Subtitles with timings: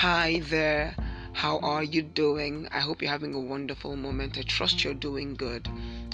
[0.00, 0.94] Hi there.
[1.32, 2.68] How are you doing?
[2.70, 4.36] I hope you're having a wonderful moment.
[4.36, 5.66] I trust you're doing good.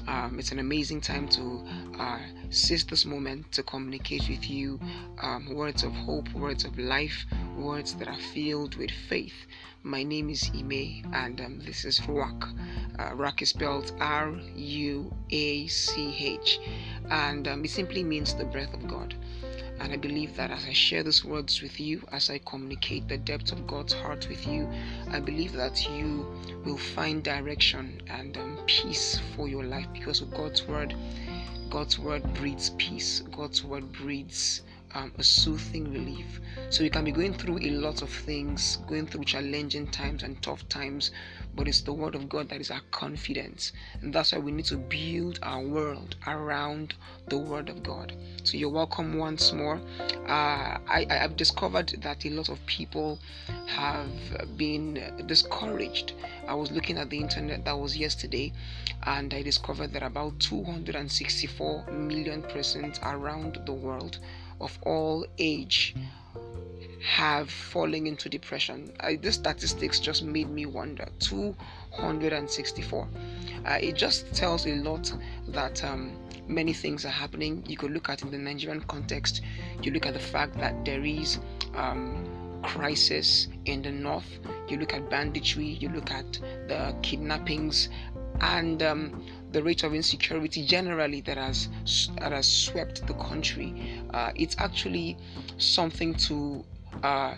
[0.06, 1.64] Um, it's an amazing time to
[1.98, 2.20] uh,
[2.50, 4.78] seize this moment to communicate with you
[5.20, 7.26] um, words of hope, words of life,
[7.56, 9.34] words that are filled with faith.
[9.82, 12.56] My name is Ime, and um, this is Ruach.
[13.00, 16.60] Uh, Ruach is spelled R U A C H,
[17.10, 19.16] and um, it simply means the breath of God.
[19.82, 23.18] And I believe that as I share these words with you, as I communicate the
[23.18, 24.68] depth of God's heart with you,
[25.10, 26.24] I believe that you
[26.64, 30.94] will find direction and um, peace for your life because of God's word.
[31.68, 33.24] God's word breeds peace.
[33.32, 34.62] God's word breeds
[34.94, 36.40] um, a soothing relief.
[36.70, 40.40] So you can be going through a lot of things, going through challenging times and
[40.42, 41.10] tough times,
[41.54, 43.72] but it's the Word of God that is our confidence.
[44.00, 46.94] And that's why we need to build our world around
[47.28, 48.14] the Word of God.
[48.44, 49.80] So you're welcome once more.
[50.26, 53.18] Uh, I, I have discovered that a lot of people
[53.66, 56.12] have been discouraged.
[56.48, 58.52] I was looking at the internet that was yesterday,
[59.04, 64.18] and I discovered that about 264 million persons around the world
[64.62, 65.94] of all age
[67.02, 68.92] have fallen into depression.
[69.00, 71.08] Uh, this statistics just made me wonder.
[71.18, 73.08] 264.
[73.66, 75.12] Uh, it just tells a lot
[75.48, 77.64] that um, many things are happening.
[77.66, 79.42] You could look at in the Nigerian context.
[79.82, 81.40] You look at the fact that there is
[81.74, 82.24] um,
[82.62, 84.38] crisis in the north.
[84.68, 85.66] You look at banditry.
[85.66, 86.32] You look at
[86.68, 87.88] the kidnappings
[88.40, 91.68] and um, the rate of insecurity generally that has
[92.20, 94.02] that has swept the country.
[94.12, 95.16] Uh, it's actually
[95.58, 96.64] something to
[97.02, 97.34] uh,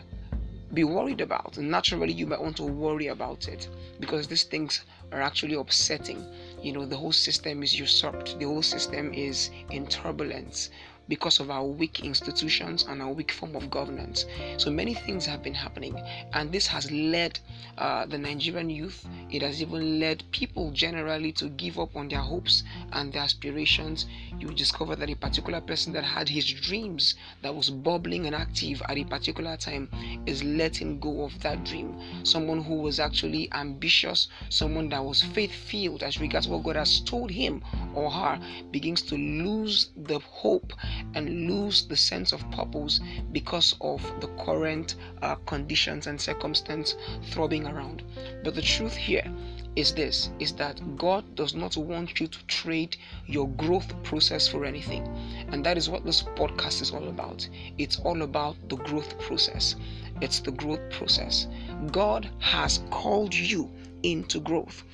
[0.72, 1.56] be worried about.
[1.56, 3.68] And naturally, you might want to worry about it
[4.00, 6.24] because these things are actually upsetting.
[6.62, 10.70] You know, the whole system is usurped, the whole system is in turbulence
[11.08, 14.26] because of our weak institutions and our weak form of governance.
[14.56, 16.00] So many things have been happening,
[16.32, 17.38] and this has led
[17.78, 22.20] uh, the Nigerian youth, it has even led people generally to give up on their
[22.20, 22.62] hopes
[22.92, 24.06] and their aspirations.
[24.38, 28.82] You discover that a particular person that had his dreams that was bubbling and active
[28.88, 29.88] at a particular time
[30.26, 31.98] is letting go of that dream.
[32.22, 37.00] Someone who was actually ambitious, someone that was faith filled as regards what God has
[37.00, 37.62] told him
[37.94, 38.38] or her,
[38.70, 40.72] begins to lose the hope
[41.14, 43.00] and lose the sense of purpose
[43.32, 46.96] because of the current uh, conditions and circumstance
[47.30, 48.02] throbbing around.
[48.42, 49.30] But the truth here
[49.76, 52.96] is this is that God does not want you to trade
[53.26, 55.06] your growth process for anything.
[55.50, 57.48] And that is what this podcast is all about.
[57.78, 59.76] It's all about the growth process.
[60.20, 61.48] It's the growth process.
[61.90, 63.70] God has called you
[64.02, 64.84] into growth.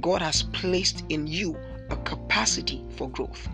[0.00, 1.56] God has placed in you
[1.90, 3.48] a capacity for growth.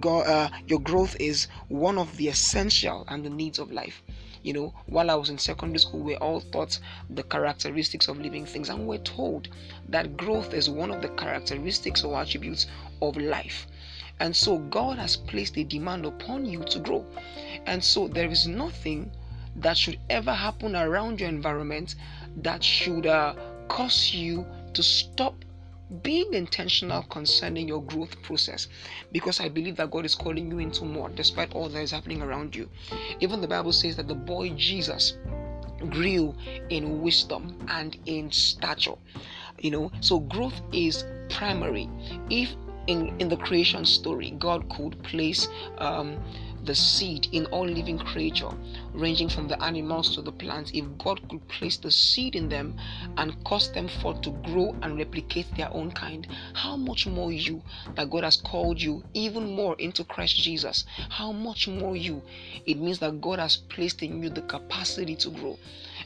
[0.00, 4.02] God, uh, your growth is one of the essential and the needs of life.
[4.42, 8.44] You know, while I was in secondary school, we all taught the characteristics of living
[8.44, 9.48] things, and we're told
[9.88, 12.66] that growth is one of the characteristics or attributes
[13.00, 13.66] of life.
[14.20, 17.06] And so, God has placed a demand upon you to grow.
[17.66, 19.10] And so, there is nothing
[19.56, 21.94] that should ever happen around your environment
[22.36, 23.34] that should uh,
[23.68, 25.44] cause you to stop
[26.02, 28.68] being intentional concerning your growth process
[29.12, 32.22] because I believe that God is calling you into more despite all that is happening
[32.22, 32.68] around you.
[33.20, 35.18] Even the Bible says that the boy Jesus
[35.90, 36.34] grew
[36.70, 38.96] in wisdom and in stature.
[39.58, 41.88] You know, so growth is primary.
[42.30, 42.54] If
[42.86, 45.48] in, in the creation story, God could place
[45.78, 46.18] um,
[46.66, 48.50] the seed in all living creature,
[48.92, 52.76] ranging from the animals to the plants, if God could place the seed in them
[53.16, 57.62] and cause them forth to grow and replicate their own kind, how much more you
[57.94, 60.84] that God has called you even more into Christ Jesus?
[61.08, 62.20] How much more you?
[62.66, 65.58] It means that God has placed in you the capacity to grow.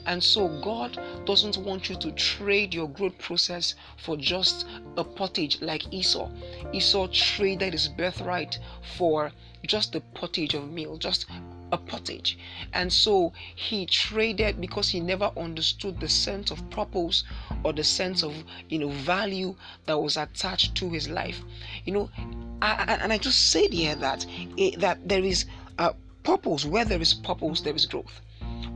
[0.06, 4.66] And so God doesn't want you to trade your growth process for just
[4.96, 6.30] a pottage like Esau.
[6.72, 8.58] Esau traded his birthright
[8.96, 9.32] for
[9.66, 11.26] just a pottage of meal, just
[11.72, 12.38] a pottage.
[12.72, 17.24] And so he traded because he never understood the sense of purpose
[17.62, 18.34] or the sense of
[18.68, 19.54] you know value
[19.86, 21.42] that was attached to his life.
[21.84, 22.10] You know,
[22.62, 24.26] I, and I just said here that
[24.78, 25.44] that there is
[25.78, 26.64] a purpose.
[26.64, 28.20] Where there is purpose, there is growth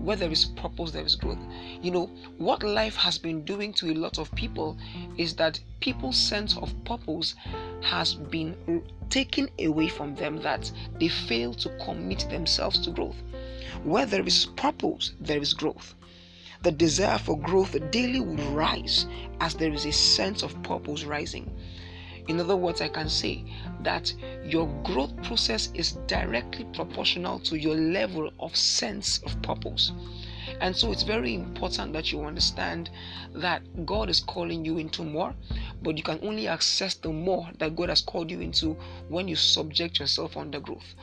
[0.05, 1.39] where there is purpose, there is growth.
[1.81, 2.07] You know,
[2.39, 4.77] what life has been doing to a lot of people
[5.17, 7.35] is that people's sense of purpose
[7.83, 10.71] has been taken away from them, that
[11.01, 13.17] they fail to commit themselves to growth.
[13.83, 15.95] Where there is purpose, there is growth.
[16.63, 19.07] The desire for growth daily will rise
[19.41, 21.51] as there is a sense of purpose rising.
[22.29, 23.45] In other words, I can say
[23.83, 24.13] that
[24.45, 29.93] your growth process is directly proportional to your level of sense of purpose.
[30.61, 32.91] And so it's very important that you understand
[33.35, 35.35] that God is calling you into more,
[35.83, 38.77] but you can only access the more that God has called you into
[39.09, 40.95] when you subject yourself under growth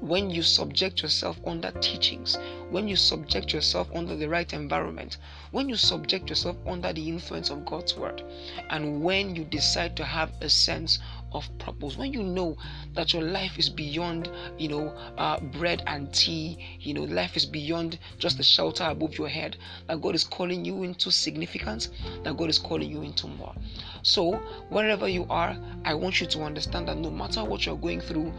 [0.00, 2.38] when you subject yourself under teachings,
[2.70, 5.16] when you subject yourself under the right environment,
[5.50, 8.22] when you subject yourself under the influence of God's word,
[8.70, 10.98] and when you decide to have a sense
[11.32, 12.56] of purpose when you know
[12.94, 14.88] that your life is beyond you know
[15.18, 19.56] uh, bread and tea you know life is beyond just the shelter above your head
[19.86, 21.90] that god is calling you into significance
[22.22, 23.54] that god is calling you into more.
[24.02, 24.32] So
[24.70, 28.32] wherever you are i want you to understand that no matter what you're going through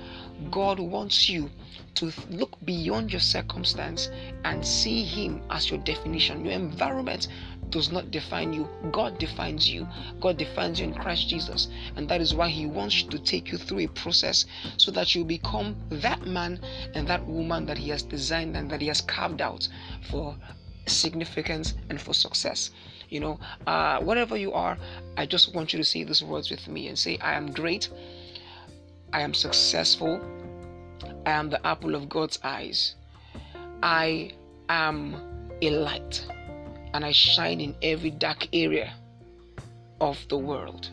[0.50, 1.50] god wants you
[2.00, 4.10] to look beyond your circumstance
[4.46, 7.28] and see him as your definition your environment
[7.69, 8.68] does not define you.
[8.92, 9.88] God defines you.
[10.19, 11.68] God defines you in Christ Jesus.
[11.96, 14.46] And that is why He wants to take you through a process
[14.78, 16.60] so that you become that man
[16.96, 19.68] and that woman that He has designed and that He has carved out
[20.10, 20.36] for
[20.88, 22.72] significance and for success.
[23.10, 24.78] You know, uh, whatever you are,
[25.18, 27.90] I just want you to say these words with me and say, I am great.
[29.13, 30.22] I am successful.
[31.25, 32.95] I am the apple of God's eyes.
[33.83, 34.31] I
[34.68, 35.16] am
[35.62, 36.25] a light
[36.94, 38.94] and I shine in every dark area
[40.01, 40.89] of the world.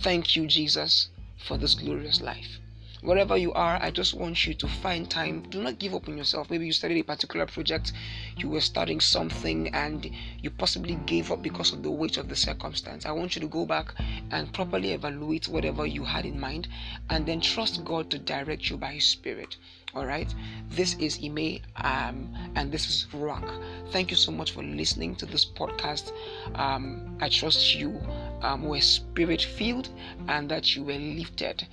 [0.00, 1.08] Thank you, Jesus,
[1.46, 2.58] for this glorious life.
[3.04, 5.42] Wherever you are, I just want you to find time.
[5.50, 6.48] Do not give up on yourself.
[6.48, 7.92] Maybe you started a particular project,
[8.38, 10.10] you were starting something, and
[10.40, 13.04] you possibly gave up because of the weight of the circumstance.
[13.04, 13.92] I want you to go back
[14.30, 16.66] and properly evaluate whatever you had in mind
[17.10, 19.58] and then trust God to direct you by His Spirit.
[19.94, 20.34] All right,
[20.70, 23.62] this is Ime, um, and this is Ruach.
[23.90, 26.10] Thank you so much for listening to this podcast.
[26.54, 28.00] Um, I trust you
[28.40, 29.90] um, were spirit filled
[30.26, 31.66] and that you were lifted.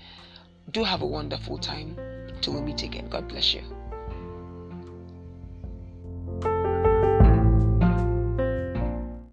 [0.70, 1.98] Do have a wonderful time
[2.42, 3.10] till we meet again.
[3.10, 3.64] God bless you.